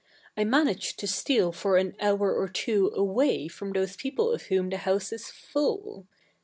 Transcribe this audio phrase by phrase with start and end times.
[0.35, 4.45] I manage to steal for a?t hour or tivo away fi om those people of
[4.47, 6.07] whom the house is full.